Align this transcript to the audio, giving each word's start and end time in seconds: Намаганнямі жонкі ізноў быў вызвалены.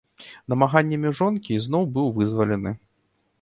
Намаганнямі 0.53 1.11
жонкі 1.19 1.51
ізноў 1.59 1.83
быў 1.99 2.07
вызвалены. 2.17 2.75